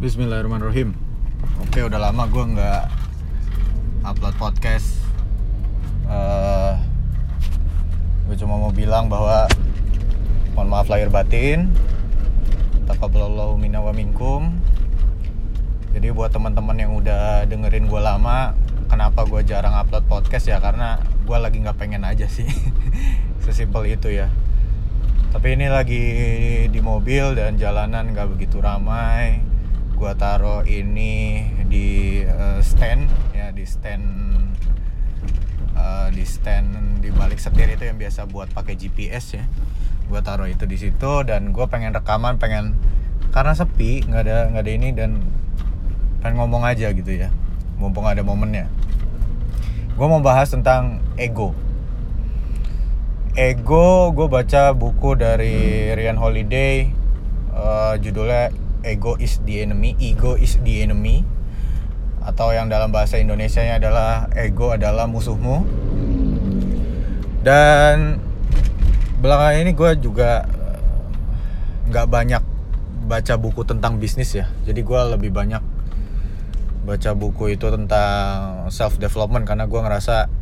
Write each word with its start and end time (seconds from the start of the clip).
Bismillahirrahmanirrahim. 0.00 0.96
Oke, 1.60 1.84
udah 1.84 2.00
lama 2.00 2.24
gue 2.24 2.40
nggak 2.56 2.82
upload 4.00 4.32
podcast. 4.40 4.96
Uh, 6.08 6.72
gue 8.24 8.32
cuma 8.40 8.56
mau 8.56 8.72
bilang 8.72 9.12
bahwa 9.12 9.44
mohon 10.56 10.72
maaf 10.72 10.88
lahir 10.88 11.12
batin. 11.12 11.68
Taqabbalallahu 12.88 13.60
minna 13.60 13.84
wa 13.84 13.92
minkum. 13.92 14.56
Jadi 15.92 16.16
buat 16.16 16.32
teman-teman 16.32 16.80
yang 16.80 16.96
udah 16.96 17.44
dengerin 17.44 17.84
gue 17.84 18.00
lama, 18.00 18.56
kenapa 18.88 19.28
gue 19.28 19.44
jarang 19.44 19.76
upload 19.76 20.08
podcast 20.08 20.48
ya 20.48 20.64
karena 20.64 20.96
gue 21.28 21.36
lagi 21.36 21.60
nggak 21.60 21.76
pengen 21.76 22.08
aja 22.08 22.24
sih. 22.24 22.48
Sesimpel 23.44 24.00
itu 24.00 24.08
ya 24.08 24.32
tapi 25.30 25.54
ini 25.54 25.70
lagi 25.70 26.04
di 26.74 26.80
mobil 26.82 27.38
dan 27.38 27.54
jalanan 27.54 28.10
nggak 28.10 28.34
begitu 28.34 28.58
ramai 28.58 29.49
gua 30.00 30.16
taruh 30.16 30.64
ini 30.64 31.44
di 31.68 32.24
uh, 32.24 32.56
stand 32.64 33.04
ya 33.36 33.52
di 33.52 33.68
stand 33.68 34.08
uh, 35.76 36.08
di 36.08 36.24
stand 36.24 37.04
di 37.04 37.12
balik 37.12 37.36
setir 37.36 37.68
itu 37.68 37.84
yang 37.84 38.00
biasa 38.00 38.24
buat 38.24 38.48
pakai 38.48 38.80
GPS 38.80 39.36
ya. 39.36 39.44
Gua 40.08 40.24
taruh 40.24 40.48
itu 40.48 40.64
di 40.64 40.80
situ 40.80 41.20
dan 41.28 41.52
gue 41.52 41.66
pengen 41.68 41.92
rekaman 41.92 42.40
pengen 42.40 42.80
karena 43.28 43.52
sepi 43.52 44.00
nggak 44.08 44.24
ada 44.24 44.38
nggak 44.48 44.64
ada 44.64 44.72
ini 44.72 44.88
dan 44.96 45.20
pengen 46.24 46.48
ngomong 46.48 46.64
aja 46.64 46.96
gitu 46.96 47.12
ya. 47.12 47.28
Mumpung 47.76 48.08
ada 48.08 48.24
momennya. 48.24 48.72
Gue 50.00 50.06
mau 50.08 50.24
bahas 50.24 50.48
tentang 50.48 51.04
ego. 51.20 51.52
Ego, 53.36 54.16
gue 54.16 54.32
baca 54.32 54.72
buku 54.72 55.12
dari 55.12 55.92
Ryan 55.92 56.16
Holiday, 56.16 56.88
uh, 57.52 58.00
judulnya 58.00 58.48
Ego 58.82 59.16
is 59.20 59.40
the 59.44 59.64
enemy, 59.64 59.96
Ego 60.00 60.36
is 60.36 60.56
the 60.62 60.84
enemy, 60.84 61.24
atau 62.24 62.52
yang 62.52 62.68
dalam 62.68 62.92
bahasa 62.92 63.20
Indonesia-nya 63.20 63.80
adalah 63.80 64.28
Ego 64.36 64.72
adalah 64.72 65.08
musuhmu. 65.08 65.64
Dan 67.40 68.20
belakangan 69.20 69.56
ini 69.60 69.72
gue 69.72 69.90
juga 70.00 70.44
eh, 70.44 70.80
nggak 71.88 72.06
banyak 72.08 72.42
baca 73.08 73.34
buku 73.40 73.66
tentang 73.66 73.98
bisnis 73.98 74.32
ya, 74.36 74.46
jadi 74.62 74.80
gue 74.80 75.00
lebih 75.16 75.32
banyak 75.34 75.60
baca 76.80 77.10
buku 77.12 77.54
itu 77.54 77.68
tentang 77.68 78.66
self 78.72 78.96
development 78.96 79.44
karena 79.44 79.68
gue 79.68 79.80
ngerasa 79.80 80.32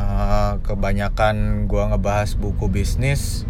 uh, 0.00 0.52
kebanyakan 0.64 1.68
gue 1.68 1.82
ngebahas 1.92 2.34
buku 2.40 2.72
bisnis 2.72 3.44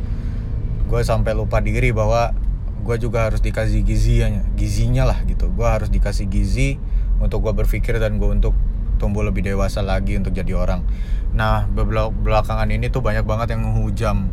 gue 0.90 1.00
sampai 1.06 1.38
lupa 1.38 1.62
diri 1.62 1.94
bahwa 1.94 2.34
gue 2.80 2.96
juga 2.96 3.28
harus 3.28 3.44
dikasih 3.44 3.84
gizinya 3.84 4.42
gizinya 4.56 5.04
lah 5.08 5.18
gitu. 5.28 5.48
Gue 5.52 5.68
harus 5.68 5.92
dikasih 5.92 6.26
gizi 6.26 6.80
untuk 7.20 7.44
gue 7.44 7.52
berpikir 7.52 8.00
dan 8.00 8.16
gue 8.16 8.28
untuk 8.28 8.56
tumbuh 9.00 9.24
lebih 9.24 9.44
dewasa 9.44 9.80
lagi 9.80 10.16
untuk 10.16 10.36
jadi 10.36 10.52
orang. 10.56 10.84
Nah 11.32 11.68
belakangan 12.24 12.68
ini 12.68 12.92
tuh 12.92 13.00
banyak 13.00 13.24
banget 13.24 13.56
yang 13.56 13.64
menghujam 13.64 14.28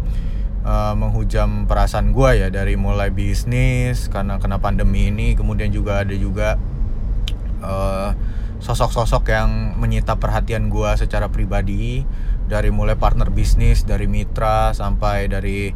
uh, 0.68 0.94
menghujam 0.94 1.66
perasaan 1.66 2.12
gue 2.12 2.44
ya 2.44 2.48
dari 2.52 2.76
mulai 2.76 3.12
bisnis 3.12 4.12
karena 4.12 4.36
kena 4.38 4.60
pandemi 4.60 5.08
ini 5.08 5.34
kemudian 5.40 5.72
juga 5.72 6.04
ada 6.04 6.16
juga 6.16 6.60
uh, 7.64 8.12
sosok-sosok 8.60 9.24
yang 9.32 9.80
menyita 9.80 10.18
perhatian 10.18 10.68
gue 10.68 10.92
secara 10.98 11.30
pribadi 11.30 12.04
dari 12.48 12.74
mulai 12.74 12.98
partner 12.98 13.30
bisnis 13.30 13.86
dari 13.88 14.10
mitra 14.10 14.74
sampai 14.74 15.30
dari 15.30 15.72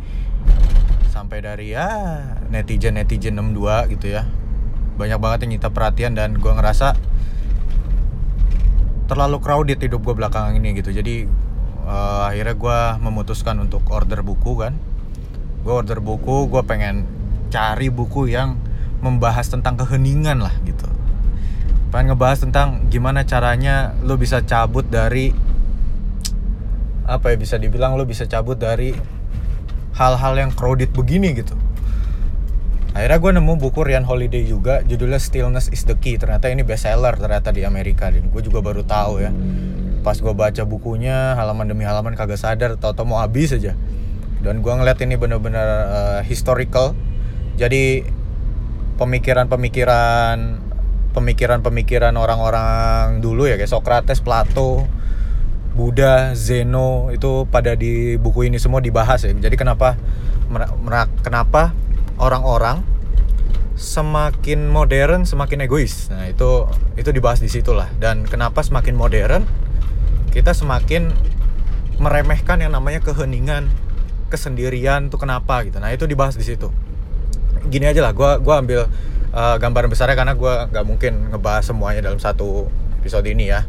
sampai 1.12 1.44
dari 1.44 1.76
ya 1.76 2.24
netizen 2.48 2.96
netizen 2.96 3.36
62 3.36 4.00
gitu 4.00 4.16
ya. 4.16 4.24
Banyak 4.96 5.20
banget 5.20 5.40
yang 5.44 5.60
nyita 5.60 5.70
perhatian 5.76 6.16
dan 6.16 6.40
gue 6.40 6.48
ngerasa 6.48 6.96
terlalu 9.12 9.44
crowded 9.44 9.84
hidup 9.84 10.00
gue 10.08 10.16
belakangan 10.16 10.56
ini 10.56 10.80
gitu. 10.80 10.96
Jadi 10.96 11.28
uh, 11.84 12.32
akhirnya 12.32 12.56
gue 12.56 12.80
memutuskan 13.04 13.60
untuk 13.60 13.84
order 13.92 14.24
buku 14.24 14.56
kan. 14.56 14.80
Gue 15.68 15.74
order 15.76 16.00
buku 16.00 16.48
gue 16.48 16.64
pengen 16.64 17.04
cari 17.52 17.92
buku 17.92 18.32
yang 18.32 18.56
membahas 19.04 19.52
tentang 19.52 19.76
keheningan 19.76 20.40
lah 20.40 20.56
gitu. 20.64 20.88
Pengen 21.92 22.16
ngebahas 22.16 22.48
tentang 22.48 22.88
gimana 22.88 23.28
caranya 23.28 23.92
lo 24.08 24.16
bisa 24.16 24.40
cabut 24.48 24.88
dari 24.88 25.36
apa 27.04 27.36
ya 27.36 27.36
bisa 27.36 27.60
dibilang 27.60 28.00
lo 28.00 28.08
bisa 28.08 28.24
cabut 28.24 28.56
dari 28.56 28.96
hal-hal 29.96 30.34
yang 30.40 30.52
crowded 30.54 30.92
begini 30.96 31.36
gitu. 31.36 31.56
Akhirnya 32.92 33.20
gue 33.24 33.32
nemu 33.40 33.54
buku 33.56 33.88
Ryan 33.88 34.04
Holiday 34.04 34.44
juga 34.44 34.84
judulnya 34.84 35.16
Stillness 35.16 35.72
is 35.72 35.88
the 35.88 35.96
Key. 35.96 36.20
Ternyata 36.20 36.52
ini 36.52 36.68
best 36.68 36.84
seller 36.84 37.16
ternyata 37.16 37.56
di 37.56 37.64
Amerika 37.64 38.12
dan 38.12 38.28
gue 38.28 38.42
juga 38.44 38.60
baru 38.60 38.84
tahu 38.84 39.24
ya. 39.24 39.32
Pas 40.04 40.20
gue 40.20 40.34
baca 40.36 40.64
bukunya 40.68 41.40
halaman 41.40 41.72
demi 41.72 41.88
halaman 41.88 42.20
kagak 42.20 42.42
sadar 42.42 42.76
tau-tau 42.76 43.08
mau 43.08 43.24
habis 43.24 43.56
aja. 43.56 43.80
Dan 44.44 44.60
gue 44.60 44.74
ngeliat 44.74 45.00
ini 45.00 45.16
bener-bener 45.16 45.68
uh, 45.88 46.22
historical. 46.28 46.92
Jadi 47.56 48.04
pemikiran-pemikiran 49.00 50.60
pemikiran-pemikiran 51.12 52.16
orang-orang 52.16 53.24
dulu 53.24 53.48
ya 53.48 53.56
kayak 53.56 53.72
Socrates, 53.72 54.20
Plato, 54.20 54.88
Buddha, 55.72 56.36
Zeno 56.36 57.10
itu 57.16 57.48
pada 57.48 57.74
di 57.80 58.20
buku 58.20 58.48
ini 58.52 58.60
semua 58.60 58.84
dibahas 58.84 59.24
ya. 59.24 59.32
Jadi 59.32 59.56
kenapa 59.56 59.96
kenapa 61.24 61.72
orang-orang 62.20 62.84
semakin 63.80 64.68
modern 64.68 65.24
semakin 65.24 65.64
egois. 65.66 66.12
Nah, 66.12 66.28
itu 66.28 66.68
itu 67.00 67.10
dibahas 67.16 67.40
di 67.40 67.48
situlah. 67.48 67.88
Dan 67.98 68.28
kenapa 68.28 68.62
semakin 68.62 68.94
modern 68.94 69.48
kita 70.36 70.52
semakin 70.52 71.12
meremehkan 71.98 72.60
yang 72.60 72.76
namanya 72.76 73.00
keheningan, 73.00 73.72
kesendirian 74.28 75.08
itu 75.08 75.18
kenapa 75.18 75.64
gitu. 75.64 75.80
Nah, 75.80 75.92
itu 75.96 76.04
dibahas 76.06 76.36
di 76.36 76.44
situ. 76.44 76.68
Gini 77.72 77.88
aja 77.88 78.04
lah, 78.04 78.12
gua 78.12 78.38
gua 78.44 78.60
ambil 78.60 78.92
uh, 79.32 79.56
gambaran 79.58 79.90
besarnya 79.92 80.16
karena 80.20 80.36
gue 80.36 80.54
nggak 80.72 80.86
mungkin 80.86 81.32
ngebahas 81.32 81.64
semuanya 81.64 82.04
dalam 82.04 82.20
satu 82.20 82.68
episode 83.02 83.26
ini 83.28 83.50
ya 83.50 83.66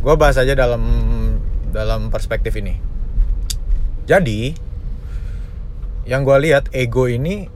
gue 0.00 0.14
bahas 0.16 0.36
aja 0.40 0.56
dalam 0.56 0.82
dalam 1.70 2.08
perspektif 2.08 2.56
ini. 2.56 2.80
Jadi 4.08 4.56
yang 6.08 6.24
gue 6.26 6.36
lihat 6.50 6.72
ego 6.72 7.06
ini 7.06 7.46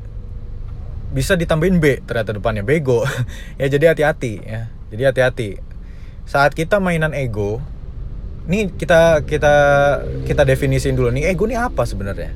bisa 1.15 1.39
ditambahin 1.39 1.79
B 1.81 2.05
ternyata 2.05 2.37
depannya. 2.37 2.63
Bego. 2.67 3.03
Ya 3.61 3.67
jadi 3.71 3.95
hati-hati 3.95 4.43
ya. 4.45 4.69
Jadi 4.93 5.03
hati-hati. 5.03 5.51
Saat 6.29 6.53
kita 6.53 6.79
mainan 6.79 7.15
ego 7.17 7.63
ini 8.45 8.69
kita 8.69 9.25
kita 9.25 9.55
kita 10.29 10.43
definisiin 10.45 10.95
dulu. 10.95 11.09
Nih 11.09 11.33
ego 11.33 11.49
ini 11.49 11.57
apa 11.57 11.89
sebenarnya? 11.89 12.35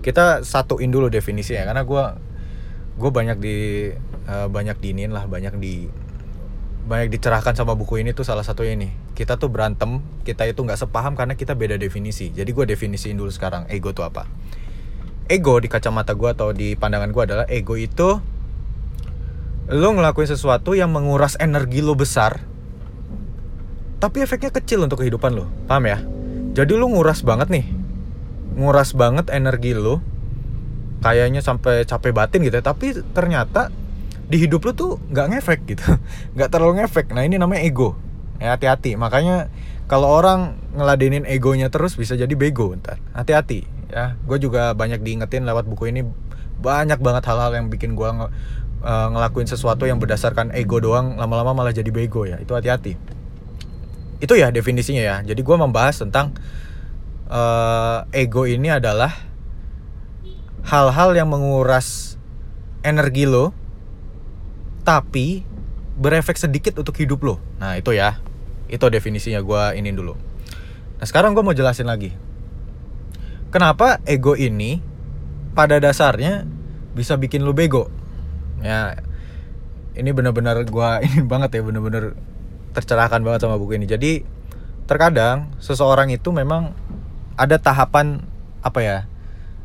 Kita 0.00 0.40
satuin 0.40 0.88
dulu 0.88 1.12
definisinya 1.12 1.68
karena 1.68 1.84
gue 1.84 2.04
gue 3.00 3.10
banyak 3.12 3.38
di 3.40 3.56
uh, 4.24 4.48
banyak 4.48 4.76
diinin 4.80 5.12
lah 5.12 5.28
banyak 5.28 5.56
di 5.60 5.88
banyak 6.90 7.14
dicerahkan 7.14 7.54
sama 7.54 7.78
buku 7.78 8.02
ini 8.02 8.10
tuh 8.10 8.26
salah 8.26 8.42
satu 8.42 8.66
ini. 8.66 8.90
Kita 9.14 9.38
tuh 9.38 9.46
berantem 9.46 10.02
kita 10.26 10.42
itu 10.50 10.66
nggak 10.66 10.74
sepaham 10.74 11.14
karena 11.14 11.38
kita 11.38 11.54
beda 11.54 11.78
definisi. 11.78 12.34
Jadi 12.34 12.50
gue 12.50 12.66
definisiin 12.66 13.14
dulu 13.14 13.30
sekarang 13.30 13.70
ego 13.70 13.94
tuh 13.94 14.02
apa? 14.02 14.26
Ego 15.30 15.62
di 15.62 15.70
kacamata 15.70 16.18
gue 16.18 16.34
atau 16.34 16.50
di 16.50 16.74
pandangan 16.74 17.14
gue 17.14 17.22
adalah 17.22 17.46
ego 17.46 17.78
itu 17.78 18.18
lo 19.70 19.88
ngelakuin 19.94 20.26
sesuatu 20.26 20.74
yang 20.74 20.90
menguras 20.90 21.38
energi 21.38 21.78
lo 21.78 21.94
besar 21.94 22.50
tapi 24.00 24.24
efeknya 24.24 24.50
kecil 24.50 24.82
untuk 24.82 25.04
kehidupan 25.04 25.36
lo. 25.36 25.46
Paham 25.68 25.84
ya? 25.86 26.02
Jadi 26.56 26.72
lo 26.74 26.88
nguras 26.88 27.20
banget 27.20 27.52
nih. 27.52 27.68
Nguras 28.56 28.96
banget 28.96 29.30
energi 29.30 29.76
lo 29.76 30.00
kayaknya 31.04 31.44
sampai 31.44 31.84
capek 31.84 32.10
batin 32.16 32.40
gitu 32.42 32.58
ya. 32.58 32.64
Tapi 32.64 32.96
ternyata 33.12 33.68
di 34.30 34.46
hidup 34.46 34.62
lu 34.62 34.72
tuh 34.72 34.90
nggak 35.10 35.26
ngefek 35.36 35.60
gitu. 35.66 35.82
Nggak 36.38 36.48
terlalu 36.54 36.80
ngefek. 36.80 37.10
Nah 37.10 37.26
ini 37.26 37.36
namanya 37.36 37.66
ego. 37.66 37.98
Ya 38.38 38.54
hati-hati. 38.54 38.94
Makanya 38.94 39.50
kalau 39.90 40.06
orang 40.06 40.54
ngeladenin 40.78 41.26
egonya 41.26 41.66
terus 41.66 41.98
bisa 41.98 42.14
jadi 42.14 42.30
bego 42.38 42.70
ntar 42.78 43.02
hati-hati 43.10 43.66
ya. 43.90 44.14
Gue 44.22 44.38
juga 44.38 44.70
banyak 44.78 45.02
diingetin 45.02 45.42
lewat 45.42 45.66
buku 45.66 45.90
ini. 45.90 46.06
Banyak 46.62 47.02
banget 47.02 47.26
hal-hal 47.26 47.58
yang 47.58 47.66
bikin 47.74 47.98
gue 47.98 48.06
ng 48.06 48.20
uh, 48.86 49.08
ngelakuin 49.10 49.50
sesuatu 49.50 49.90
yang 49.90 49.98
berdasarkan 49.98 50.54
ego 50.54 50.78
doang 50.78 51.18
lama-lama 51.18 51.50
malah 51.50 51.74
jadi 51.74 51.90
bego 51.90 52.22
ya. 52.22 52.38
Itu 52.38 52.54
hati-hati. 52.54 52.94
Itu 54.22 54.38
ya 54.38 54.54
definisinya 54.54 55.02
ya. 55.02 55.16
Jadi 55.26 55.42
gue 55.42 55.56
membahas 55.58 55.98
tentang 55.98 56.38
uh, 57.26 58.06
ego 58.14 58.46
ini 58.46 58.70
adalah 58.70 59.10
hal-hal 60.70 61.18
yang 61.18 61.26
menguras 61.26 62.14
energi 62.86 63.26
lo 63.26 63.59
tapi 64.82 65.44
berefek 66.00 66.36
sedikit 66.40 66.80
untuk 66.80 66.96
hidup 66.96 67.20
lo. 67.22 67.36
Nah 67.60 67.76
itu 67.76 67.92
ya, 67.92 68.18
itu 68.66 68.82
definisinya 68.88 69.40
gue 69.44 69.62
ini 69.76 69.92
dulu. 69.92 70.16
Nah 70.96 71.06
sekarang 71.06 71.36
gue 71.36 71.44
mau 71.44 71.56
jelasin 71.56 71.88
lagi. 71.88 72.16
Kenapa 73.50 73.98
ego 74.06 74.38
ini 74.38 74.80
pada 75.52 75.76
dasarnya 75.82 76.46
bisa 76.94 77.18
bikin 77.18 77.42
lo 77.42 77.52
bego? 77.52 77.90
Ya, 78.60 79.00
ini 79.96 80.10
bener-bener 80.14 80.62
gue 80.64 80.90
ini 81.06 81.20
banget 81.26 81.58
ya 81.58 81.62
bener-bener 81.64 82.14
tercerahkan 82.70 83.20
banget 83.26 83.44
sama 83.44 83.58
buku 83.58 83.76
ini 83.76 83.86
jadi 83.90 84.22
terkadang 84.86 85.50
seseorang 85.62 86.10
itu 86.10 86.30
memang 86.30 86.74
ada 87.34 87.58
tahapan 87.58 88.22
apa 88.62 88.80
ya 88.82 88.98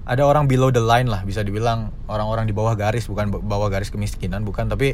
ada 0.06 0.22
orang 0.22 0.46
below 0.46 0.70
the 0.70 0.82
line 0.82 1.10
lah 1.10 1.26
bisa 1.26 1.42
dibilang 1.42 1.90
orang-orang 2.06 2.46
di 2.46 2.54
bawah 2.54 2.78
garis 2.78 3.10
bukan 3.10 3.34
bawah 3.34 3.74
garis 3.74 3.90
kemiskinan 3.90 4.46
bukan 4.46 4.70
tapi 4.70 4.94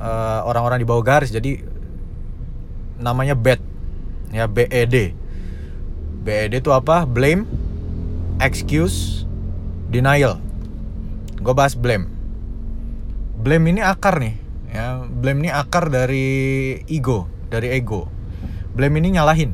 orang 0.00 0.48
orang-orang 0.48 0.80
di 0.80 0.88
bawah 0.88 1.04
garis. 1.04 1.28
Jadi 1.28 1.60
namanya 2.96 3.36
BED 3.36 3.60
ya 4.32 4.48
BED 4.48 5.12
BED 6.24 6.52
itu 6.64 6.70
apa? 6.72 7.04
Blame 7.04 7.44
excuse 8.40 9.28
denial. 9.92 10.40
Gue 11.40 11.52
bahas 11.52 11.76
blame. 11.76 12.08
Blame 13.36 13.76
ini 13.76 13.84
akar 13.84 14.16
nih 14.16 14.34
ya. 14.72 15.04
Blame 15.04 15.44
ini 15.44 15.50
akar 15.52 15.92
dari 15.92 16.28
ego 16.88 17.28
dari 17.52 17.68
ego. 17.76 18.08
Blame 18.72 18.96
ini 19.04 19.20
nyalahin. 19.20 19.52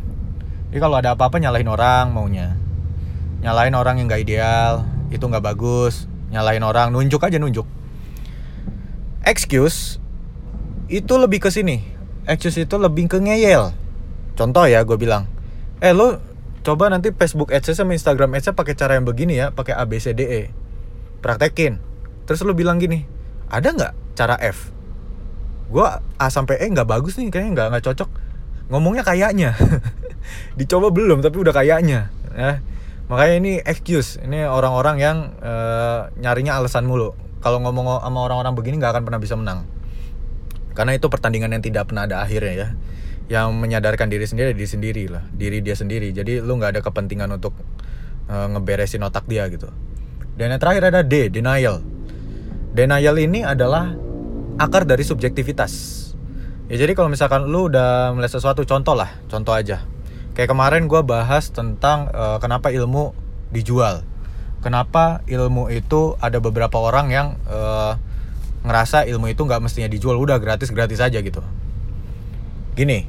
Jadi 0.71 0.79
kalau 0.79 1.03
ada 1.03 1.19
apa-apa 1.19 1.43
nyalahin 1.43 1.67
orang 1.67 2.15
maunya 2.15 2.66
nyalahin 3.47 3.79
orang 3.79 4.03
yang 4.03 4.11
gak 4.11 4.27
ideal 4.27 4.83
itu 5.15 5.23
nggak 5.23 5.55
bagus. 5.55 6.11
Nyalahin 6.35 6.67
orang 6.67 6.91
nunjuk 6.91 7.23
aja 7.23 7.39
nunjuk. 7.39 7.63
Excuse 9.23 10.03
itu 10.91 11.15
lebih 11.15 11.39
ke 11.39 11.55
sini. 11.55 11.87
Excuse 12.27 12.67
itu 12.67 12.75
lebih 12.75 13.07
ke 13.07 13.23
ngeyel. 13.23 13.71
Contoh 14.35 14.67
ya 14.67 14.83
gue 14.83 14.99
bilang 14.99 15.31
eh 15.79 15.95
lo 15.95 16.19
coba 16.67 16.91
nanti 16.91 17.15
Facebook 17.15 17.55
Ads 17.55 17.79
sama 17.79 17.95
Instagram 17.95 18.35
Ads 18.35 18.51
pakai 18.59 18.75
cara 18.75 18.99
yang 18.99 19.07
begini 19.07 19.39
ya 19.39 19.55
pakai 19.55 19.79
A 19.79 19.87
B 19.87 20.03
C 20.03 20.11
D 20.11 20.27
E. 20.27 20.43
Praktekin. 21.23 21.79
Terus 22.27 22.43
lo 22.43 22.51
bilang 22.51 22.83
gini 22.83 23.07
ada 23.47 23.71
nggak 23.71 24.19
cara 24.19 24.35
F? 24.43 24.75
Gue 25.71 25.87
A 26.19 26.27
sampai 26.35 26.59
E 26.59 26.67
nggak 26.67 26.91
bagus 26.91 27.15
nih 27.15 27.31
kayaknya 27.31 27.51
nggak 27.55 27.67
nggak 27.79 27.85
cocok. 27.95 28.11
Ngomongnya 28.75 29.07
kayaknya. 29.07 29.55
Dicoba 30.59 30.91
belum 30.91 31.23
tapi 31.23 31.39
udah 31.39 31.55
kayaknya 31.55 32.11
ya 32.37 32.61
makanya 33.07 33.35
ini 33.39 33.53
excuse. 33.63 34.19
Ini 34.19 34.47
orang-orang 34.47 34.97
yang 34.99 35.17
uh, 35.41 36.11
nyarinya 36.19 36.59
alasan 36.59 36.87
mulu. 36.87 37.15
Kalau 37.43 37.63
ngomong 37.63 38.03
sama 38.03 38.19
orang-orang 38.27 38.53
begini 38.59 38.83
nggak 38.83 38.93
akan 38.99 39.03
pernah 39.07 39.21
bisa 39.23 39.35
menang. 39.39 39.67
Karena 40.77 40.93
itu 40.93 41.09
pertandingan 41.09 41.57
yang 41.57 41.63
tidak 41.65 41.89
pernah 41.89 42.05
ada 42.05 42.21
akhirnya 42.21 42.55
ya. 42.55 42.69
Yang 43.27 43.49
menyadarkan 43.59 44.07
diri 44.11 44.27
sendiri 44.27 44.51
diri 44.55 44.69
sendiri 44.69 45.05
lah. 45.09 45.25
Diri 45.31 45.63
dia 45.63 45.75
sendiri. 45.79 46.11
Jadi 46.11 46.43
lu 46.43 46.59
nggak 46.59 46.79
ada 46.79 46.81
kepentingan 46.83 47.31
untuk 47.35 47.55
uh, 48.29 48.47
ngeberesin 48.51 49.03
otak 49.07 49.25
dia 49.31 49.47
gitu. 49.49 49.71
Dan 50.37 50.53
yang 50.53 50.61
terakhir 50.61 50.91
ada 50.91 51.01
D 51.07 51.31
denial. 51.31 51.81
Denial 52.77 53.17
ini 53.17 53.41
adalah 53.47 53.95
akar 54.61 54.85
dari 54.85 55.07
subjektivitas. 55.07 56.05
Ya 56.67 56.83
jadi 56.83 56.99
kalau 56.99 57.09
misalkan 57.09 57.47
lu 57.47 57.71
udah 57.71 58.13
melihat 58.13 58.37
sesuatu 58.37 58.67
contoh 58.67 58.93
lah. 58.99 59.09
Contoh 59.31 59.55
aja 59.55 59.96
Kayak 60.37 60.53
kemarin 60.53 60.85
gue 60.85 61.01
bahas 61.01 61.49
tentang 61.49 62.13
uh, 62.13 62.37
kenapa 62.37 62.69
ilmu 62.69 63.17
dijual. 63.49 64.05
Kenapa 64.61 65.25
ilmu 65.25 65.73
itu 65.73 66.13
ada 66.21 66.37
beberapa 66.45 66.77
orang 66.77 67.09
yang 67.09 67.41
uh, 67.49 67.97
ngerasa 68.69 69.09
ilmu 69.09 69.33
itu 69.33 69.49
nggak 69.49 69.65
mestinya 69.65 69.89
dijual, 69.89 70.21
udah 70.21 70.37
gratis 70.37 70.69
gratis 70.77 71.01
aja 71.01 71.25
gitu. 71.25 71.41
Gini, 72.77 73.09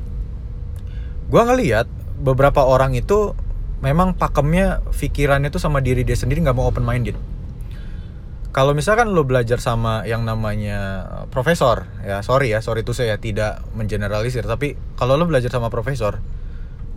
gue 1.28 1.42
ngeliat 1.44 1.92
beberapa 2.24 2.64
orang 2.64 2.96
itu 2.96 3.36
memang 3.84 4.16
pakemnya 4.16 4.80
pikirannya 4.96 5.52
itu 5.52 5.60
sama 5.60 5.84
diri 5.84 6.08
dia 6.08 6.16
sendiri 6.16 6.40
nggak 6.40 6.56
mau 6.56 6.72
open 6.72 6.88
minded. 6.88 7.20
Kalau 8.56 8.72
misalkan 8.74 9.12
lo 9.12 9.28
belajar 9.28 9.60
sama 9.60 10.08
yang 10.08 10.24
namanya 10.24 11.04
profesor, 11.30 11.86
ya 12.02 12.24
sorry 12.24 12.56
ya, 12.56 12.64
sorry 12.64 12.82
itu 12.82 12.96
saya 12.96 13.20
tidak 13.20 13.62
mengeneralisir, 13.76 14.48
tapi 14.48 14.80
kalau 14.96 15.14
lo 15.14 15.30
belajar 15.30 15.54
sama 15.54 15.70
profesor, 15.70 16.24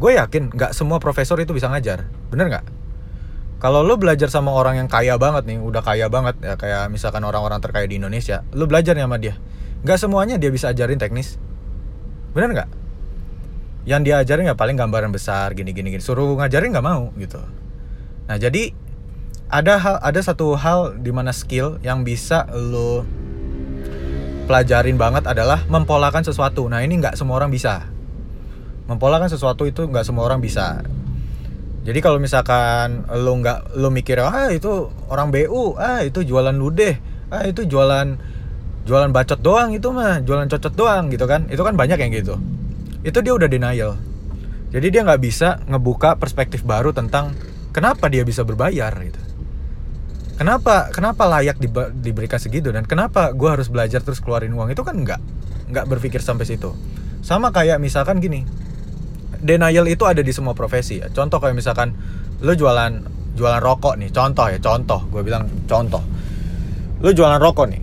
gue 0.00 0.16
yakin 0.16 0.48
nggak 0.56 0.72
semua 0.72 0.96
profesor 0.96 1.36
itu 1.44 1.52
bisa 1.52 1.68
ngajar. 1.68 2.08
Bener 2.32 2.48
nggak? 2.48 2.64
Kalau 3.60 3.84
lo 3.84 4.00
belajar 4.00 4.32
sama 4.32 4.56
orang 4.56 4.80
yang 4.80 4.88
kaya 4.88 5.20
banget 5.20 5.44
nih 5.44 5.60
udah 5.60 5.84
kaya 5.84 6.08
banget 6.08 6.40
ya 6.40 6.56
kayak 6.56 6.88
misalkan 6.88 7.20
orang-orang 7.20 7.60
terkaya 7.60 7.84
di 7.84 8.00
Indonesia 8.00 8.40
lo 8.56 8.64
belajar 8.64 8.96
sama 8.96 9.20
dia. 9.20 9.36
Nggak 9.84 9.98
semuanya 10.00 10.40
dia 10.40 10.48
bisa 10.48 10.72
ajarin 10.72 10.96
teknis. 10.96 11.36
Bener 12.32 12.56
nggak? 12.56 12.70
Yang 13.84 14.00
dia 14.08 14.14
ajarin 14.24 14.48
nggak 14.48 14.56
paling 14.56 14.80
gambaran 14.80 15.12
besar 15.12 15.52
gini 15.52 15.76
gini 15.76 15.92
gini. 15.92 16.00
Suruh 16.00 16.32
ngajarin 16.40 16.72
nggak 16.72 16.86
mau 16.88 17.12
gitu. 17.20 17.44
Nah 18.24 18.40
jadi 18.40 18.72
ada 19.52 19.76
hal 19.76 19.96
ada 20.00 20.20
satu 20.24 20.56
hal 20.56 20.96
di 20.96 21.12
mana 21.12 21.36
skill 21.36 21.76
yang 21.84 22.00
bisa 22.00 22.48
lo 22.56 23.04
pelajarin 24.48 24.96
banget 24.96 25.28
adalah 25.28 25.68
mempolakan 25.68 26.24
sesuatu. 26.24 26.64
Nah 26.72 26.80
ini 26.80 26.96
nggak 26.96 27.20
semua 27.20 27.36
orang 27.36 27.52
bisa 27.52 27.84
mempolakan 28.86 29.28
sesuatu 29.28 29.66
itu 29.68 29.84
nggak 29.88 30.06
semua 30.06 30.24
orang 30.28 30.38
bisa. 30.38 30.80
Jadi 31.80 31.98
kalau 32.04 32.20
misalkan 32.20 33.08
lo 33.08 33.32
nggak 33.40 33.80
lo 33.80 33.88
mikir 33.88 34.20
ah 34.20 34.52
itu 34.52 34.92
orang 35.08 35.32
BU 35.32 35.80
ah 35.80 36.04
itu 36.04 36.20
jualan 36.20 36.52
lude 36.52 37.00
ah 37.32 37.48
itu 37.48 37.64
jualan 37.64 38.20
jualan 38.84 39.10
bacot 39.12 39.40
doang 39.40 39.72
itu 39.72 39.88
mah 39.88 40.20
jualan 40.20 40.48
cocot 40.48 40.74
doang 40.76 41.08
gitu 41.08 41.24
kan. 41.24 41.48
Itu 41.48 41.64
kan 41.64 41.74
banyak 41.74 41.98
yang 41.98 42.12
gitu. 42.12 42.36
Itu 43.00 43.24
dia 43.24 43.32
udah 43.32 43.48
denial. 43.48 43.96
Jadi 44.70 44.86
dia 44.92 45.02
nggak 45.02 45.20
bisa 45.24 45.58
ngebuka 45.66 46.14
perspektif 46.20 46.62
baru 46.62 46.94
tentang 46.94 47.34
kenapa 47.72 48.06
dia 48.06 48.22
bisa 48.22 48.44
berbayar 48.44 48.92
gitu. 49.02 49.20
Kenapa 50.36 50.88
kenapa 50.88 51.28
layak 51.28 51.60
di, 51.60 51.68
diberikan 52.00 52.40
segitu 52.40 52.72
dan 52.72 52.88
kenapa 52.88 53.32
gue 53.36 53.50
harus 53.50 53.68
belajar 53.68 54.00
terus 54.00 54.24
keluarin 54.24 54.52
uang? 54.56 54.72
Itu 54.72 54.84
kan 54.86 54.96
nggak 55.00 55.20
nggak 55.74 55.86
berpikir 55.90 56.20
sampai 56.20 56.44
situ. 56.48 56.72
Sama 57.20 57.52
kayak 57.52 57.76
misalkan 57.76 58.20
gini 58.20 58.48
denial 59.40 59.88
itu 59.88 60.04
ada 60.06 60.20
di 60.20 60.32
semua 60.32 60.52
profesi 60.52 61.00
ya. 61.00 61.08
Contoh 61.10 61.40
kayak 61.40 61.56
misalkan 61.56 61.96
lu 62.40 62.52
jualan 62.56 62.92
jualan 63.34 63.60
rokok 63.60 63.96
nih, 63.96 64.12
contoh 64.12 64.46
ya, 64.48 64.58
contoh. 64.60 65.00
Gue 65.08 65.22
bilang 65.24 65.48
contoh. 65.64 66.02
Lu 67.00 67.10
jualan 67.10 67.40
rokok 67.40 67.66
nih. 67.72 67.82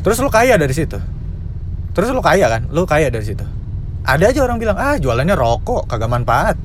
Terus 0.00 0.18
lu 0.18 0.32
kaya 0.32 0.56
dari 0.56 0.74
situ. 0.74 0.98
Terus 1.94 2.10
lu 2.10 2.22
kaya 2.22 2.48
kan? 2.48 2.66
Lu 2.72 2.88
kaya 2.88 3.10
dari 3.12 3.22
situ. 3.22 3.44
Ada 4.00 4.32
aja 4.32 4.40
orang 4.42 4.56
bilang, 4.56 4.80
"Ah, 4.80 4.96
jualannya 4.96 5.36
rokok, 5.36 5.86
kagak 5.86 6.10
manfaat." 6.10 6.56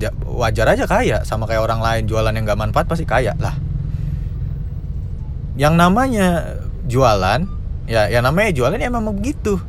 ya, 0.00 0.10
wajar 0.26 0.66
aja 0.72 0.84
kaya 0.88 1.22
sama 1.22 1.46
kayak 1.46 1.62
orang 1.62 1.78
lain 1.78 2.02
jualan 2.10 2.32
yang 2.32 2.42
gak 2.48 2.58
manfaat 2.58 2.90
pasti 2.90 3.06
kaya 3.06 3.36
lah. 3.38 3.54
Yang 5.54 5.74
namanya 5.78 6.58
jualan, 6.90 7.46
ya 7.86 8.10
yang 8.10 8.26
namanya 8.26 8.50
jualan 8.50 8.80
ya 8.80 8.90
memang 8.90 9.14
begitu. 9.14 9.60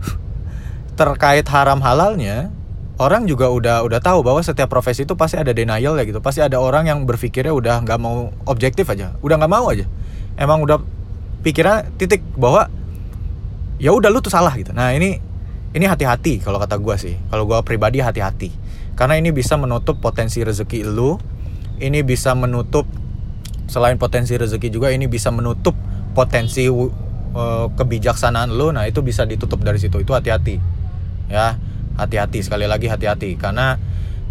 Terkait 0.99 1.45
haram 1.45 1.79
halalnya, 1.85 2.49
orang 2.97 3.29
juga 3.29 3.49
udah 3.49 3.85
udah 3.85 3.99
tahu 4.01 4.25
bahwa 4.25 4.41
setiap 4.41 4.69
profesi 4.69 5.05
itu 5.05 5.13
pasti 5.13 5.37
ada 5.37 5.53
denial 5.53 5.97
ya 5.97 6.03
gitu. 6.05 6.19
Pasti 6.21 6.41
ada 6.41 6.57
orang 6.57 6.89
yang 6.89 7.05
berpikirnya 7.05 7.53
udah 7.53 7.85
nggak 7.85 7.99
mau 8.01 8.33
objektif 8.49 8.89
aja. 8.89 9.13
Udah 9.21 9.37
nggak 9.37 9.51
mau 9.51 9.69
aja. 9.69 9.85
Emang 10.37 10.61
udah 10.65 10.81
pikiran 11.45 11.93
titik 11.95 12.25
bahwa 12.35 12.69
ya 13.77 13.93
udah 13.93 14.09
lu 14.09 14.19
tuh 14.19 14.33
salah 14.33 14.53
gitu. 14.57 14.73
Nah 14.73 14.93
ini 14.93 15.21
ini 15.77 15.85
hati-hati 15.85 16.41
kalau 16.41 16.57
kata 16.57 16.81
gue 16.81 16.95
sih. 16.97 17.15
Kalau 17.29 17.45
gue 17.45 17.57
pribadi 17.61 18.01
hati-hati. 18.01 18.49
Karena 18.97 19.13
ini 19.21 19.29
bisa 19.29 19.53
menutup 19.61 20.01
potensi 20.01 20.41
rezeki 20.41 20.81
lu 20.89 21.21
ini 21.77 22.01
bisa 22.01 22.33
menutup 22.33 22.89
selain 23.69 24.01
potensi 24.01 24.33
rezeki 24.33 24.73
juga 24.73 24.89
ini 24.89 25.05
bisa 25.05 25.29
menutup 25.29 25.77
potensi 26.17 26.65
uh, 26.65 27.69
kebijaksanaan 27.77 28.49
lu. 28.49 28.73
Nah 28.73 28.89
itu 28.89 29.05
bisa 29.05 29.21
ditutup 29.29 29.61
dari 29.61 29.77
situ. 29.77 30.01
Itu 30.01 30.17
hati-hati. 30.17 30.57
Ya 31.29 31.61
hati-hati 31.97 32.45
sekali 32.45 32.69
lagi 32.69 32.87
hati-hati. 32.87 33.35
Karena 33.35 33.75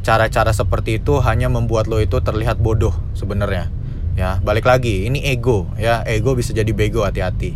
cara-cara 0.06 0.54
seperti 0.54 1.02
itu 1.02 1.18
hanya 1.18 1.50
membuat 1.50 1.90
lo 1.90 1.98
itu 1.98 2.22
terlihat 2.22 2.62
bodoh 2.62 2.94
sebenarnya. 3.18 3.68
Ya 4.16 4.40
balik 4.40 4.64
lagi 4.64 5.04
ini 5.04 5.26
ego. 5.26 5.68
Ya 5.76 6.06
ego 6.06 6.32
bisa 6.32 6.54
jadi 6.54 6.70
bego 6.70 7.02
hati-hati. 7.04 7.52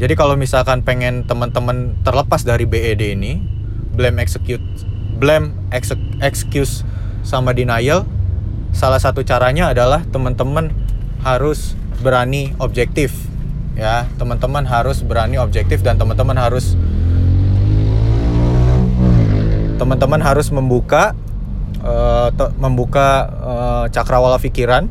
Jadi 0.00 0.18
kalau 0.18 0.34
misalkan 0.34 0.82
pengen 0.82 1.28
teman-teman 1.28 1.94
terlepas 2.02 2.42
dari 2.42 2.66
BED 2.66 3.14
ini 3.14 3.38
blame 3.92 4.18
execute 4.18 4.64
blame 5.20 5.54
excuse 6.24 6.82
sama 7.22 7.54
denial 7.54 8.08
salah 8.74 8.98
satu 8.98 9.22
caranya 9.22 9.70
adalah 9.70 10.02
teman-teman 10.10 10.72
harus 11.22 11.78
berani 12.02 12.50
objektif. 12.58 13.14
Ya 13.78 14.10
teman-teman 14.18 14.66
harus 14.66 15.04
berani 15.04 15.38
objektif 15.38 15.84
dan 15.86 16.00
teman-teman 16.00 16.34
harus 16.34 16.74
teman-teman 19.82 20.22
harus 20.22 20.46
membuka 20.54 21.18
uh, 21.82 22.30
membuka 22.54 23.26
uh, 23.42 23.84
cakrawala 23.90 24.38
pikiran 24.38 24.86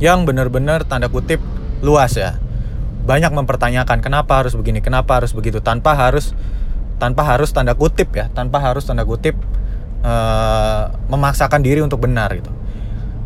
yang 0.00 0.24
benar-benar 0.24 0.88
tanda 0.88 1.12
kutip 1.12 1.44
luas 1.84 2.16
ya. 2.16 2.40
Banyak 3.04 3.36
mempertanyakan 3.36 4.00
kenapa 4.00 4.40
harus 4.40 4.56
begini 4.56 4.80
kenapa 4.80 5.20
harus 5.20 5.36
begitu 5.36 5.60
tanpa 5.60 5.92
harus 5.92 6.32
tanpa 6.96 7.28
harus 7.28 7.52
tanda 7.52 7.76
kutip 7.76 8.08
ya 8.16 8.32
tanpa 8.32 8.64
harus 8.64 8.88
tanda 8.88 9.04
kutip 9.04 9.36
uh, 10.00 10.96
memaksakan 11.12 11.60
diri 11.60 11.84
untuk 11.84 12.00
benar 12.00 12.32
gitu. 12.32 12.48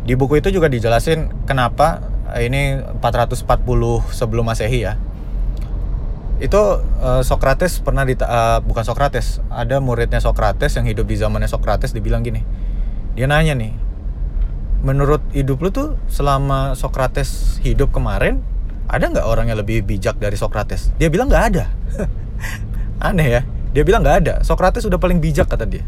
Di 0.03 0.19
buku 0.19 0.43
itu 0.43 0.51
juga 0.51 0.67
dijelasin 0.67 1.47
kenapa 1.47 2.03
ini 2.35 2.83
440 2.99 3.47
sebelum 4.11 4.43
masehi 4.43 4.83
ya 4.83 4.99
itu 6.43 6.59
uh, 6.99 7.23
Socrates 7.23 7.79
pernah 7.79 8.03
di 8.03 8.19
uh, 8.19 8.59
bukan 8.59 8.83
Socrates 8.83 9.39
ada 9.47 9.79
muridnya 9.79 10.19
Socrates 10.19 10.75
yang 10.75 10.83
hidup 10.83 11.07
di 11.07 11.15
zamannya 11.15 11.47
Socrates 11.47 11.95
dibilang 11.95 12.25
gini. 12.27 12.43
Dia 13.15 13.31
nanya 13.31 13.55
nih 13.55 13.85
menurut 14.85 15.25
hidup 15.33 15.57
lu 15.65 15.69
tuh 15.73 15.97
selama 16.11 16.77
Socrates 16.77 17.57
hidup 17.65 17.89
kemarin 17.89 18.45
ada 18.85 19.09
nggak 19.09 19.25
orang 19.25 19.49
yang 19.49 19.57
lebih 19.57 19.81
bijak 19.81 20.21
dari 20.21 20.37
Socrates? 20.37 20.93
Dia 21.01 21.09
bilang 21.09 21.25
nggak 21.25 21.45
ada. 21.55 21.65
Aneh 23.09 23.27
ya. 23.27 23.41
Dia 23.73 23.81
bilang 23.81 24.05
nggak 24.05 24.17
ada. 24.23 24.33
Socrates 24.45 24.85
udah 24.85 25.01
paling 25.01 25.17
bijak 25.17 25.49
kata 25.49 25.65
dia. 25.65 25.81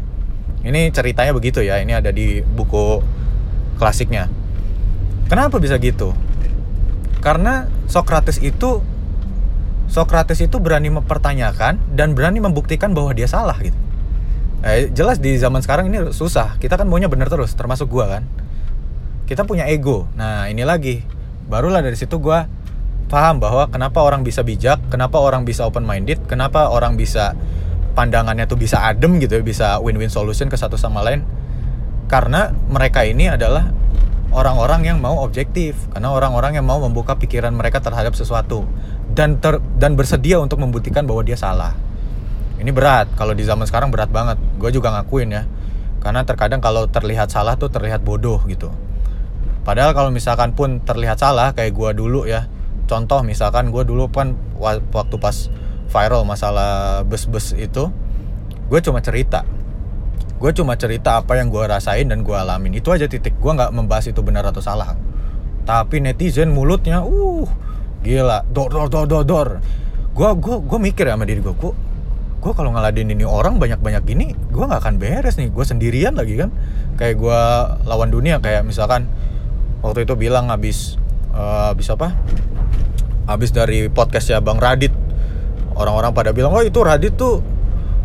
Ini 0.66 0.90
ceritanya 0.90 1.30
begitu 1.30 1.62
ya 1.62 1.78
ini 1.78 1.94
ada 1.94 2.10
di 2.10 2.42
buku 2.42 2.98
klasiknya. 3.78 4.26
Kenapa 5.30 5.62
bisa 5.62 5.78
gitu? 5.78 6.10
Karena 7.22 7.70
Socrates 7.86 8.42
itu 8.42 8.82
Socrates 9.88 10.38
itu 10.44 10.60
berani 10.60 10.92
mempertanyakan 10.92 11.96
dan 11.96 12.12
berani 12.12 12.44
membuktikan 12.44 12.92
bahwa 12.92 13.16
dia 13.16 13.24
salah 13.24 13.56
gitu. 13.58 13.76
Eh, 14.58 14.90
jelas 14.90 15.22
di 15.22 15.38
zaman 15.38 15.64
sekarang 15.64 15.88
ini 15.88 16.12
susah. 16.12 16.60
Kita 16.60 16.76
kan 16.76 16.84
maunya 16.84 17.08
benar 17.08 17.32
terus, 17.32 17.56
termasuk 17.56 17.88
gua 17.88 18.18
kan. 18.18 18.22
Kita 19.24 19.48
punya 19.48 19.64
ego. 19.70 20.10
Nah, 20.18 20.50
ini 20.50 20.66
lagi. 20.66 21.00
Barulah 21.48 21.80
dari 21.80 21.96
situ 21.96 22.20
gua 22.20 22.44
paham 23.08 23.40
bahwa 23.40 23.70
kenapa 23.72 24.04
orang 24.04 24.20
bisa 24.20 24.44
bijak, 24.44 24.76
kenapa 24.92 25.16
orang 25.16 25.48
bisa 25.48 25.64
open 25.64 25.88
minded, 25.88 26.20
kenapa 26.28 26.68
orang 26.68 27.00
bisa 27.00 27.32
pandangannya 27.96 28.44
tuh 28.44 28.60
bisa 28.60 28.84
adem 28.84 29.16
gitu 29.18 29.40
ya, 29.40 29.42
bisa 29.42 29.66
win-win 29.80 30.12
solution 30.12 30.52
ke 30.52 30.60
satu 30.60 30.76
sama 30.76 31.00
lain. 31.00 31.24
Karena 32.10 32.52
mereka 32.68 33.08
ini 33.08 33.32
adalah 33.32 33.72
orang-orang 34.32 34.84
yang 34.84 34.98
mau 35.00 35.24
objektif, 35.24 35.88
karena 35.92 36.12
orang-orang 36.12 36.60
yang 36.60 36.66
mau 36.66 36.78
membuka 36.80 37.16
pikiran 37.16 37.52
mereka 37.54 37.80
terhadap 37.80 38.12
sesuatu 38.12 38.68
dan 39.12 39.40
ter, 39.40 39.58
dan 39.80 39.96
bersedia 39.96 40.38
untuk 40.38 40.60
membuktikan 40.60 41.08
bahwa 41.08 41.24
dia 41.24 41.36
salah. 41.36 41.72
Ini 42.58 42.74
berat 42.74 43.08
kalau 43.14 43.32
di 43.38 43.46
zaman 43.46 43.64
sekarang 43.70 43.94
berat 43.94 44.10
banget. 44.10 44.36
Gue 44.58 44.74
juga 44.74 44.90
ngakuin 44.90 45.30
ya. 45.30 45.42
Karena 46.02 46.26
terkadang 46.26 46.58
kalau 46.58 46.90
terlihat 46.90 47.30
salah 47.30 47.54
tuh 47.54 47.70
terlihat 47.70 48.02
bodoh 48.02 48.42
gitu. 48.50 48.74
Padahal 49.62 49.94
kalau 49.94 50.10
misalkan 50.10 50.56
pun 50.56 50.82
terlihat 50.82 51.22
salah 51.22 51.54
kayak 51.54 51.74
gue 51.74 51.90
dulu 51.94 52.26
ya. 52.26 52.50
Contoh 52.88 53.20
misalkan 53.22 53.70
gue 53.70 53.84
dulu 53.84 54.10
kan 54.10 54.34
waktu 54.58 55.16
pas 55.20 55.52
viral 55.88 56.24
masalah 56.24 57.04
bus-bus 57.04 57.52
itu, 57.54 57.92
gue 58.68 58.80
cuma 58.80 59.00
cerita. 59.04 59.44
Gue 60.38 60.50
cuma 60.54 60.78
cerita 60.78 61.18
apa 61.18 61.38
yang 61.38 61.50
gue 61.50 61.64
rasain 61.66 62.06
dan 62.06 62.22
gue 62.22 62.34
alamin. 62.34 62.78
Itu 62.78 62.94
aja 62.94 63.10
titik. 63.10 63.38
Gue 63.42 63.52
nggak 63.54 63.74
membahas 63.74 64.06
itu 64.10 64.22
benar 64.22 64.46
atau 64.46 64.62
salah. 64.62 64.94
Tapi 65.66 66.00
netizen 66.00 66.54
mulutnya, 66.54 67.04
uh, 67.04 67.44
gila 68.02 68.46
dor 68.54 68.70
dor 68.70 68.88
dor 68.88 69.06
dor 69.10 69.24
dor 69.26 69.48
gue 70.18 70.28
gue 70.38 70.56
gue 70.66 70.78
mikir 70.82 71.06
sama 71.06 71.22
diri 71.26 71.38
gue 71.38 71.54
gue 71.54 71.72
gue 72.38 72.52
kalau 72.54 72.70
ngeladenin 72.70 73.18
ini 73.18 73.26
orang 73.26 73.58
banyak 73.58 73.78
banyak 73.78 74.02
gini 74.06 74.26
gue 74.34 74.64
nggak 74.66 74.82
akan 74.82 74.94
beres 74.98 75.38
nih 75.38 75.50
gue 75.50 75.64
sendirian 75.66 76.14
lagi 76.14 76.38
kan 76.38 76.50
kayak 76.98 77.18
gue 77.18 77.40
lawan 77.86 78.10
dunia 78.10 78.38
kayak 78.38 78.62
misalkan 78.62 79.10
waktu 79.82 80.06
itu 80.06 80.14
bilang 80.14 80.50
habis 80.50 80.98
uh, 81.34 81.74
apa 81.74 82.14
habis 83.26 83.50
dari 83.50 83.90
podcast 83.90 84.30
ya 84.30 84.38
bang 84.38 84.58
Radit 84.58 84.94
orang-orang 85.74 86.14
pada 86.14 86.30
bilang 86.30 86.54
oh 86.54 86.62
itu 86.62 86.78
Radit 86.82 87.14
tuh 87.14 87.42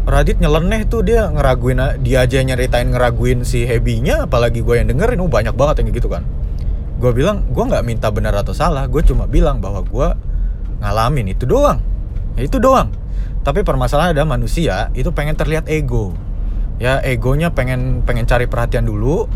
Radit 0.03 0.35
nyeleneh 0.43 0.83
tuh 0.83 0.99
dia 0.99 1.31
ngeraguin 1.31 1.79
dia 2.03 2.27
aja 2.27 2.43
nyeritain 2.43 2.91
ngeraguin 2.91 3.47
si 3.47 3.63
Hebinya 3.63 4.27
apalagi 4.27 4.59
gue 4.59 4.75
yang 4.75 4.91
dengerin 4.91 5.23
oh 5.23 5.31
banyak 5.31 5.55
banget 5.55 5.79
yang 5.79 5.95
gitu 5.95 6.11
kan. 6.11 6.27
Gue 6.99 7.15
bilang 7.15 7.47
gue 7.47 7.63
nggak 7.63 7.83
minta 7.87 8.11
benar 8.11 8.35
atau 8.35 8.51
salah 8.51 8.83
gue 8.91 8.99
cuma 9.07 9.31
bilang 9.31 9.63
bahwa 9.63 9.79
gue 9.79 10.07
ngalamin 10.83 11.31
itu 11.31 11.47
doang. 11.47 11.79
Ya 12.35 12.43
itu 12.43 12.59
doang. 12.59 12.91
Tapi 13.47 13.63
permasalahan 13.63 14.11
ada 14.11 14.27
manusia 14.27 14.91
itu 14.91 15.07
pengen 15.15 15.39
terlihat 15.39 15.71
ego. 15.71 16.11
Ya 16.83 16.99
egonya 16.99 17.55
pengen 17.55 18.03
pengen 18.03 18.27
cari 18.27 18.43
perhatian 18.43 18.83
dulu. 18.83 19.31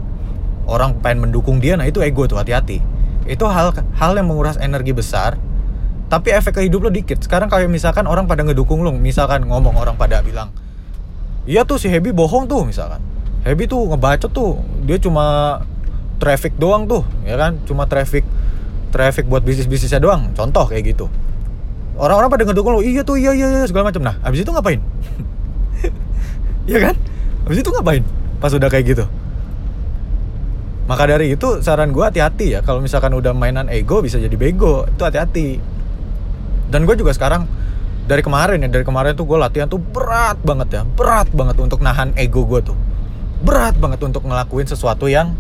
Orang 0.68 1.00
pengen 1.00 1.32
mendukung 1.32 1.64
dia 1.64 1.80
nah 1.80 1.88
itu 1.88 2.04
ego 2.04 2.28
tuh 2.28 2.44
hati-hati. 2.44 2.84
Itu 3.24 3.48
hal 3.48 3.72
hal 3.96 4.12
yang 4.20 4.28
menguras 4.28 4.60
energi 4.60 4.92
besar 4.92 5.40
tapi 6.08 6.32
efek 6.32 6.56
ke 6.56 6.62
hidup 6.64 6.88
lo 6.88 6.90
dikit. 6.92 7.20
Sekarang 7.20 7.52
kayak 7.52 7.68
misalkan 7.68 8.08
orang 8.08 8.32
pada 8.32 8.44
ngedukung 8.48 8.80
lo 8.80 8.96
misalkan 8.96 9.44
ngomong 9.44 9.76
orang 9.76 10.00
pada 10.00 10.24
bilang 10.24 10.52
iya 11.48 11.64
tuh 11.68 11.80
si 11.80 11.92
Hebi 11.92 12.16
bohong 12.16 12.48
tuh 12.48 12.64
misalkan. 12.64 13.04
Hebi 13.44 13.68
tuh 13.68 13.88
ngebacot 13.92 14.32
tuh. 14.32 14.60
Dia 14.88 15.00
cuma 15.00 15.60
traffic 16.20 16.56
doang 16.56 16.88
tuh 16.88 17.04
ya 17.28 17.36
kan? 17.36 17.60
Cuma 17.68 17.88
traffic 17.88 18.24
traffic 18.92 19.28
buat 19.28 19.44
bisnis 19.44 19.68
bisnisnya 19.68 20.00
doang. 20.00 20.32
Contoh 20.32 20.64
kayak 20.68 20.96
gitu. 20.96 21.12
Orang-orang 22.00 22.32
pada 22.32 22.44
ngedukung 22.48 22.80
lo 22.80 22.82
iya 22.84 23.04
tuh 23.04 23.20
iya 23.20 23.36
iya, 23.36 23.48
iya 23.52 23.64
segala 23.68 23.92
macam. 23.92 24.04
Nah 24.08 24.16
abis 24.24 24.48
itu 24.48 24.52
ngapain? 24.52 24.80
Iya 26.68 26.84
kan? 26.84 26.96
Abis 27.48 27.64
itu 27.64 27.72
ngapain 27.72 28.04
pas 28.44 28.52
udah 28.52 28.68
kayak 28.68 28.92
gitu? 28.92 29.08
Maka 30.88 31.04
dari 31.08 31.32
itu 31.32 31.64
saran 31.64 31.96
gue 31.96 32.04
hati-hati 32.04 32.56
ya. 32.56 32.60
Kalau 32.60 32.84
misalkan 32.84 33.16
udah 33.16 33.32
mainan 33.32 33.72
ego 33.72 34.04
bisa 34.04 34.20
jadi 34.20 34.36
bego. 34.36 34.84
Itu 34.84 35.08
hati-hati 35.08 35.77
dan 36.68 36.84
gue 36.84 36.96
juga 37.00 37.16
sekarang 37.16 37.48
dari 38.08 38.24
kemarin 38.24 38.64
ya 38.64 38.70
dari 38.72 38.88
kemarin 38.88 39.16
tuh 39.16 39.28
gue 39.28 39.36
latihan 39.36 39.68
tuh 39.68 39.80
berat 39.80 40.40
banget 40.40 40.80
ya 40.80 40.82
berat 40.88 41.28
banget 41.36 41.60
untuk 41.60 41.84
nahan 41.84 42.16
ego 42.16 42.48
gue 42.48 42.64
tuh. 42.64 42.78
Berat 43.44 43.78
banget 43.78 44.02
untuk 44.02 44.26
ngelakuin 44.26 44.66
sesuatu 44.66 45.06
yang 45.12 45.36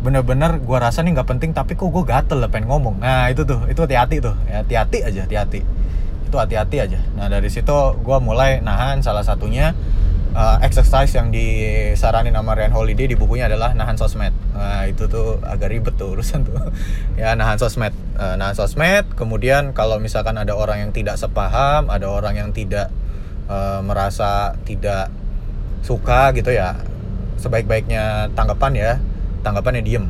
bener-bener 0.00 0.56
gue 0.56 0.78
rasa 0.80 1.04
nih 1.04 1.12
nggak 1.12 1.28
penting 1.28 1.50
tapi 1.52 1.76
kok 1.76 1.92
gue 1.92 2.04
gatel 2.06 2.40
lah 2.40 2.48
pengen 2.48 2.70
ngomong. 2.70 3.02
Nah 3.02 3.28
itu 3.28 3.42
tuh 3.42 3.66
itu 3.66 3.78
hati-hati 3.82 4.16
tuh 4.22 4.34
ya 4.46 4.62
hati-hati 4.62 4.98
aja 5.04 5.20
hati-hati. 5.26 5.60
Itu 6.30 6.36
hati-hati 6.38 6.76
aja. 6.78 7.00
Nah 7.18 7.26
dari 7.26 7.50
situ 7.50 7.76
gue 8.00 8.18
mulai 8.22 8.62
nahan 8.62 9.02
salah 9.02 9.26
satunya 9.26 9.74
uh, 10.34 10.58
exercise 10.62 11.10
yang 11.14 11.30
disaranin 11.30 12.34
sama 12.34 12.54
Ryan 12.54 12.74
Holiday 12.74 13.06
di 13.10 13.16
bukunya 13.18 13.46
adalah 13.50 13.74
nahan 13.74 13.96
sosmed. 13.98 14.34
Nah 14.54 14.86
itu 14.86 15.06
tuh 15.06 15.42
agak 15.42 15.70
ribet 15.70 15.94
tuh 15.98 16.14
urusan 16.14 16.46
tuh. 16.46 16.54
Ya 17.20 17.34
nahan 17.34 17.58
sosmed. 17.58 17.94
Uh, 18.16 18.36
nahan 18.38 18.54
sosmed 18.54 19.06
kemudian 19.14 19.72
kalau 19.74 19.98
misalkan 19.98 20.36
ada 20.36 20.54
orang 20.54 20.88
yang 20.88 20.92
tidak 20.92 21.16
sepaham 21.16 21.88
ada 21.88 22.06
orang 22.08 22.36
yang 22.36 22.50
tidak 22.52 22.92
uh, 23.48 23.80
merasa 23.82 24.54
tidak 24.68 25.08
suka 25.80 26.30
gitu 26.36 26.52
ya 26.52 26.76
sebaik-baiknya 27.40 28.28
tanggapan 28.36 28.72
ya 28.76 28.92
tanggapannya 29.42 29.82
diem. 29.82 30.06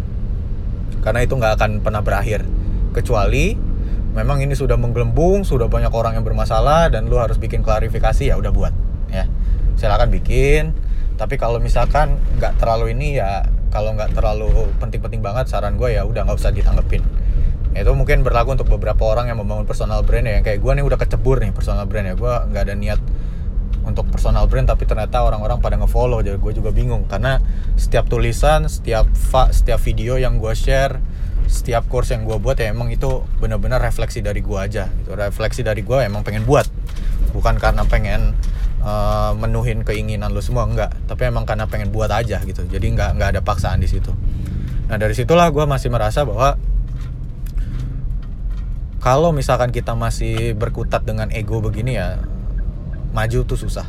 Karena 1.00 1.24
itu 1.24 1.32
nggak 1.38 1.54
akan 1.56 1.70
pernah 1.80 2.02
berakhir. 2.04 2.44
Kecuali 2.90 3.70
memang 4.10 4.42
ini 4.42 4.58
sudah 4.58 4.74
menggelembung 4.74 5.46
sudah 5.46 5.70
banyak 5.70 5.94
orang 5.94 6.18
yang 6.18 6.26
bermasalah 6.26 6.90
dan 6.90 7.06
lu 7.06 7.14
harus 7.22 7.38
bikin 7.38 7.62
klarifikasi 7.62 8.26
ya 8.26 8.34
udah 8.34 8.50
buat 8.50 8.74
ya 9.06 9.30
silakan 9.80 10.12
bikin. 10.12 10.76
Tapi 11.16 11.40
kalau 11.40 11.56
misalkan 11.56 12.20
nggak 12.37 12.60
terlalu 12.60 12.92
ini 12.92 13.16
ya 13.16 13.49
kalau 13.72 13.96
nggak 13.96 14.12
terlalu 14.12 14.68
penting-penting 14.76 15.25
banget 15.25 15.49
saran 15.49 15.80
gue 15.80 15.96
ya 15.96 16.04
udah 16.04 16.28
nggak 16.28 16.37
usah 16.37 16.52
ditanggepin. 16.52 17.00
Itu 17.72 17.96
mungkin 17.96 18.20
berlaku 18.20 18.60
untuk 18.60 18.68
beberapa 18.68 19.08
orang 19.08 19.32
yang 19.32 19.40
membangun 19.40 19.64
personal 19.64 20.04
brand 20.04 20.28
ya. 20.28 20.40
Yang 20.40 20.44
kayak 20.52 20.60
gue 20.60 20.72
nih 20.76 20.84
udah 20.84 20.99
kecebur 21.00 21.40
nih 21.40 21.52
personal 21.56 21.88
brand 21.88 22.12
ya. 22.12 22.14
Gue 22.18 22.32
nggak 22.52 22.62
ada 22.68 22.75
niat 22.76 23.00
untuk 23.80 24.04
personal 24.12 24.44
brand 24.44 24.68
tapi 24.68 24.84
ternyata 24.84 25.25
orang-orang 25.25 25.62
pada 25.64 25.80
ngefollow. 25.80 26.20
Jadi 26.20 26.37
gue 26.37 26.52
juga 26.56 26.70
bingung. 26.75 27.08
Karena 27.08 27.40
setiap 27.78 28.10
tulisan 28.10 28.68
setiap 28.68 29.08
fa, 29.16 29.49
setiap 29.54 29.80
video 29.80 30.20
yang 30.20 30.37
gue 30.37 30.52
share 30.52 31.00
setiap 31.50 31.90
course 31.90 32.14
yang 32.14 32.22
gue 32.22 32.38
buat 32.38 32.54
ya 32.62 32.70
emang 32.70 32.94
itu 32.94 33.26
benar-benar 33.42 33.82
refleksi 33.82 34.22
dari 34.22 34.38
gue 34.38 34.54
aja 34.54 34.87
itu 34.87 35.10
refleksi 35.18 35.66
dari 35.66 35.82
gue 35.82 35.99
emang 35.99 36.22
pengen 36.22 36.46
buat. 36.46 36.70
Bukan 37.34 37.58
karena 37.58 37.82
pengen 37.90 38.38
uh, 38.84 39.32
menuhin 39.37 39.84
keinginan 39.84 40.32
lo 40.32 40.40
semua 40.44 40.66
enggak. 40.66 40.92
Tapi 41.06 41.28
emang 41.28 41.44
karena 41.44 41.68
pengen 41.68 41.92
buat 41.92 42.10
aja 42.10 42.40
gitu. 42.44 42.64
Jadi 42.66 42.87
nggak 42.96 43.16
nggak 43.16 43.28
ada 43.37 43.40
paksaan 43.44 43.80
di 43.80 43.88
situ. 43.88 44.12
Nah 44.90 44.99
dari 44.99 45.14
situlah 45.14 45.49
gue 45.54 45.64
masih 45.70 45.88
merasa 45.92 46.26
bahwa 46.26 46.58
kalau 49.00 49.32
misalkan 49.32 49.72
kita 49.72 49.96
masih 49.96 50.52
berkutat 50.58 51.08
dengan 51.08 51.32
ego 51.32 51.64
begini 51.64 51.96
ya 51.96 52.20
maju 53.16 53.46
tuh 53.46 53.56
susah. 53.56 53.87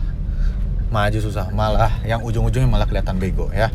Maju 0.92 1.20
susah. 1.20 1.52
Malah 1.52 2.04
yang 2.08 2.24
ujung-ujungnya 2.24 2.70
malah 2.70 2.88
kelihatan 2.88 3.18
bego 3.18 3.50
ya. 3.52 3.74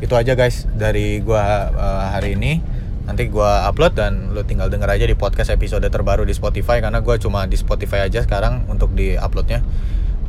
Itu 0.00 0.16
aja 0.16 0.32
guys 0.32 0.64
dari 0.72 1.20
gua 1.20 1.68
uh, 1.72 2.04
hari 2.16 2.36
ini. 2.38 2.62
Nanti 3.04 3.26
gua 3.26 3.66
upload 3.66 3.98
dan 3.98 4.30
lo 4.30 4.46
tinggal 4.46 4.70
denger 4.70 4.86
aja 4.86 5.04
di 5.08 5.18
podcast 5.18 5.50
episode 5.50 5.82
terbaru 5.90 6.22
di 6.22 6.32
Spotify 6.32 6.78
karena 6.78 7.02
gua 7.02 7.18
cuma 7.18 7.44
di 7.50 7.58
Spotify 7.58 8.06
aja 8.06 8.22
sekarang 8.22 8.70
untuk 8.70 8.94
di 8.94 9.18
uploadnya 9.18 9.66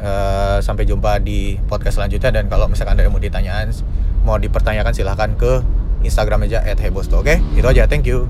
uh, 0.02 0.58
sampai 0.60 0.84
jumpa 0.90 1.22
di 1.22 1.56
podcast 1.70 2.02
selanjutnya 2.02 2.42
dan 2.42 2.46
kalau 2.52 2.68
misalkan 2.68 2.98
ada 2.98 3.08
yang 3.08 3.14
mau 3.14 3.22
ditanyaan 3.22 3.72
mau 4.26 4.38
dipertanyakan 4.38 4.94
silahkan 4.94 5.32
ke 5.38 5.62
Instagram 6.02 6.50
aja 6.50 6.66
@hebosto 6.66 7.22
oke 7.22 7.30
okay? 7.30 7.38
itu 7.56 7.66
aja 7.66 7.86
thank 7.88 8.10
you 8.10 8.28